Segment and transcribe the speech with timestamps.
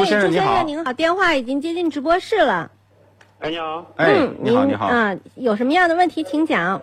[0.00, 2.70] 哎，朱先生您好您好，电话已经接进直播室了。
[3.40, 4.86] 哎，你好，哎嗯，，你好，您你好。
[4.86, 6.80] 啊，有什么样的问题请讲。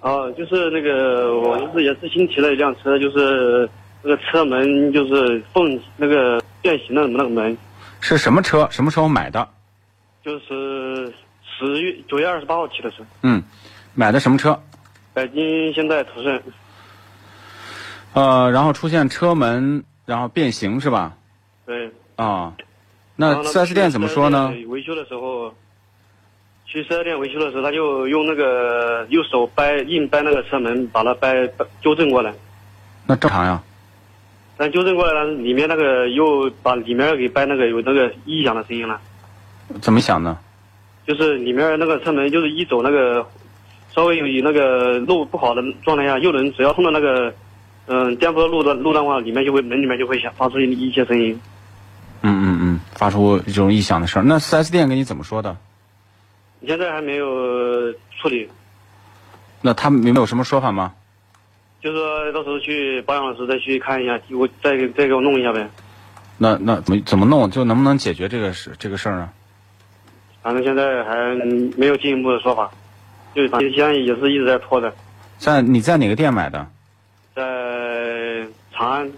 [0.00, 3.68] 哦，就是那个，我就是也是新提了一辆车，就是
[4.02, 7.56] 那个车门就是缝那个变形的那个门，
[8.00, 8.66] 是什么车？
[8.70, 9.46] 什么时候买的？
[10.24, 13.40] 就是十月九月二十八号提的车，嗯，
[13.94, 14.58] 买的什么车？
[15.14, 16.42] 北京现代途胜。
[18.14, 21.16] 呃，然后出现车门然后变形是吧？
[21.64, 21.92] 对。
[22.20, 22.52] 啊，
[23.16, 24.52] 那然后 4S 店怎么说呢？？
[24.68, 25.54] 维修的时候，
[26.66, 32.30] 去四 S 店维修的时候，他就用那个用手掰硬掰那个车门，把它掰掰纠正过来。
[33.06, 33.62] 那正常呀。
[34.58, 39.00] 但纠正过来了，里面那个又把里面给掰那个有那个异响的声音了。
[39.80, 40.36] 怎么响呢？
[41.06, 43.26] 就是里面那个车门，就是一走那个
[43.94, 47.32] 稍微有有那个路不好的状态下，右轮只要碰到那个
[47.86, 51.40] 嗯颠簸路段路段的话，里面就会门里面就会响发出一些声音。
[52.22, 54.24] 嗯嗯嗯，发出这种异响的声儿。
[54.26, 55.56] 那四 S 店跟你怎么说的？
[56.66, 58.48] 现在还没有处理，
[59.62, 60.92] 那他们有没有什么说法吗？
[61.80, 65.66] 就说到时候去保养的时候再去看一下，我再给再给我弄一下呗。
[66.36, 67.50] 那那怎么怎么弄？
[67.50, 69.30] 就能不能解决这个事这个事儿呢？
[70.42, 71.34] 反正现在还
[71.76, 72.70] 没有进一步的说法，
[73.34, 74.92] 就是反正现在也是一直在拖着，
[75.38, 76.66] 在你在哪个店买的？
[77.34, 79.12] 在长安，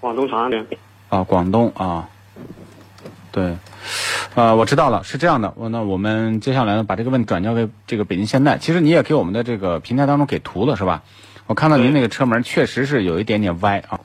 [0.00, 0.66] 广东长安店。
[1.10, 2.08] 啊，广东啊，
[3.32, 3.56] 对，
[4.34, 8.58] 呃，我知道了，是这样的，我那我们接下来呢，把这个问题转交给这个北京现代。
[8.58, 11.02] 其实你也给我们的这个平台当中给图了，是吧？
[11.46, 13.98] 我看到您那个车门确实是有一点点歪啊。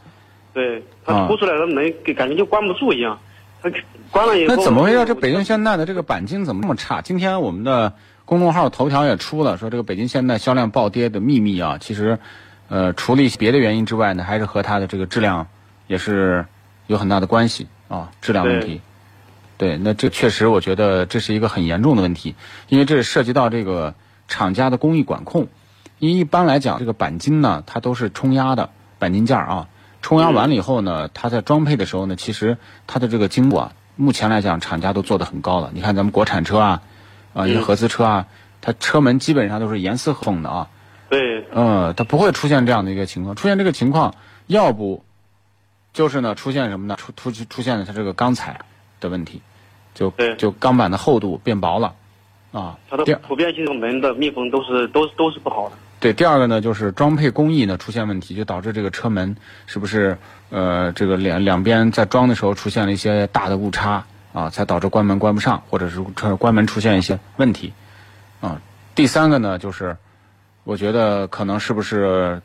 [0.54, 3.20] 对，啊它凸出来的门给感觉就关不住一样，
[3.62, 3.70] 它
[4.10, 4.56] 关了以后。
[4.56, 5.06] 那怎么回事？
[5.06, 7.02] 这北京现代的这个钣金怎么这么差？
[7.02, 7.94] 今天我们的
[8.26, 12.18] 公众号头条也出了，说这个北京现代销量暴跌的秘密啊，其实，
[12.70, 15.48] 呃，除了一些别的原因之外呢，还是和它的这个质量
[15.88, 16.46] 也是
[16.88, 18.82] 有很大的关系啊，质量问题。
[19.58, 22.36] 对，那这确实我觉得这是一个很严重的问题，
[22.68, 23.96] 因为这涉及到这个
[24.28, 25.48] 厂家的工艺管控。
[25.98, 29.70] 因为一般来讲，这个钣金呢，它都是冲压的钣金件儿啊，
[30.02, 35.72] 冲压完了以后呢，它在装配的时候呢，其实它的这个精度啊，目前来讲厂家都做得很高了。
[35.74, 36.82] 你看咱们国产车啊，
[37.34, 38.28] 啊，一些嗯合资车啊，
[38.60, 40.68] 它车门基本上都是严丝合缝的啊，
[41.10, 43.38] 对，嗯，它不会出现这样的一个情况。
[43.38, 44.16] 出现这个情况，
[44.48, 45.06] 要不
[45.94, 46.98] 就是呢出现什么呢？
[46.98, 48.60] 出出出现了它这个钢材
[49.00, 49.42] 的问题，
[49.94, 51.94] 就就钢板的厚度变薄了，
[52.52, 52.78] 啊。
[52.90, 55.76] 它的普遍性门的密封都是都都是不好的。
[56.00, 59.36] 对，第二个呢就是装配工艺呢出现问题，就导致这个车门
[59.66, 60.18] 是不是
[60.50, 67.74] 呃这个两两边在装的时候出现了一些大的误差啊，才导致关门关不上，或者是车关门出现一些问题
[68.42, 68.62] 啊。
[68.94, 69.98] 第三个呢就是
[70.64, 72.42] 我觉得可能是不是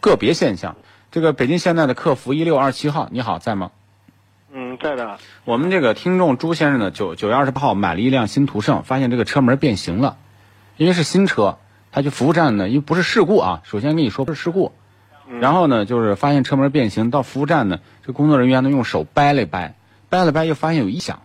[0.00, 0.76] 个别现象。
[1.12, 3.70] 这个北京现代的客服一六二七号，你好，在吗？
[4.58, 5.18] 嗯，在的。
[5.44, 10.16] 我们这个听众朱先生呢，九九月二十八号买了一辆新途胜，发现这个车门变形了，
[10.78, 11.58] 因为是新车，
[11.92, 14.72] 他去服务站呢，因为不是事故啊，首先跟你说不是事故，
[15.40, 19.74] 然后呢就是发现车门变形，到服务站呢，这工作人员呢用手掰了掰，
[20.08, 21.20] 掰了掰又发现有异响。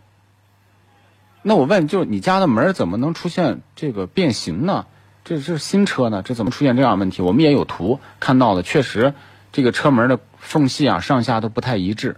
[1.42, 4.88] 那我问，就是你家的门怎么能出现这个变形呢？
[5.24, 7.22] 这这是新车呢，这怎么出现这样的问题？
[7.22, 9.13] 我们也有图看到了，确实
[9.53, 12.18] 这个车门的缝隙啊上下都不太一致。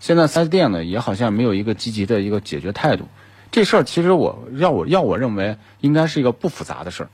[0.00, 3.06] 现在四 S 店呢也好像没有一个积极的一个解决态度。
[3.50, 7.08] 这事儿其实我要我要我认为应该是一个不复杂的事儿。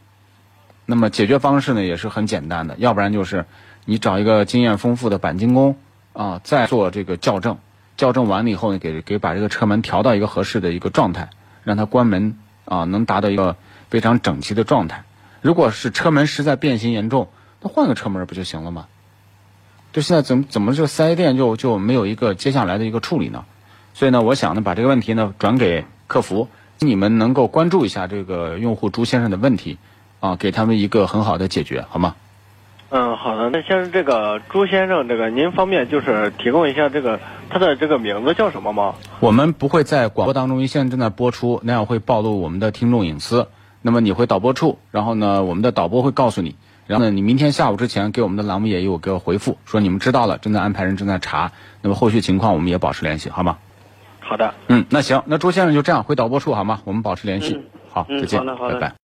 [0.84, 3.46] 那么解决方式呢也是很简单的，要不然就是
[3.84, 5.76] 你找一个经验丰富的钣金工
[6.12, 7.56] 啊，再做这个校正，
[7.96, 11.30] 校正完了以后呢，给给把这个车门调到一个合适的一个状态，
[11.62, 13.56] 让它关门啊能达到一个
[13.88, 15.04] 非常整齐的状态。
[15.40, 17.28] 如果是车门实在变形严重，
[17.62, 18.86] 那换个车门不就行了吗？
[19.94, 23.44] 就现在怎么怎么这四 S 店就就没有一个接下来的一个处理呢？
[23.92, 26.48] 所以呢，我想呢把这个问题呢转给客服，
[26.80, 29.78] 你们能够关注一下这个用户朱先生的问题，
[30.18, 32.16] 啊，给他们一个很好的解决，好吗？
[32.90, 33.50] 嗯，好的。
[33.50, 38.96] 那先生这个朱先生，这个您方便就是提供一下这个他的这个名字叫什么吗？
[39.20, 43.46] 我们不会在广播当中，因为现在正在播出，那样会暴露我们的听众隐私。
[43.80, 46.56] 那么你回导播处，然后呢，我们的导播会告诉你，
[46.86, 51.52] 然后呢，你明天下午之前给我们的栏目也有给我回复，说你们知道了，正在安排人正在查，
[51.82, 53.58] 那么后续情况我们也保持联系，好吗？
[54.20, 54.54] 好的。
[54.68, 56.80] 嗯，那行，那朱先生就这样回导播处好吗？
[56.84, 57.54] 我们保持联系。
[57.54, 59.03] 嗯好，嗯再见，好的好的拜拜。